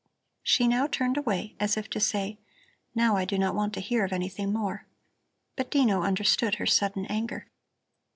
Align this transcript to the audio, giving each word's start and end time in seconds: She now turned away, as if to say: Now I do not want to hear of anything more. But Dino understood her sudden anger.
She 0.41 0.67
now 0.67 0.87
turned 0.87 1.15
away, 1.15 1.55
as 1.59 1.77
if 1.77 1.87
to 1.91 1.99
say: 1.99 2.39
Now 2.95 3.15
I 3.17 3.23
do 3.23 3.37
not 3.37 3.53
want 3.53 3.71
to 3.75 3.79
hear 3.79 4.03
of 4.03 4.11
anything 4.11 4.51
more. 4.51 4.87
But 5.55 5.69
Dino 5.69 6.01
understood 6.01 6.55
her 6.55 6.65
sudden 6.65 7.05
anger. 7.05 7.45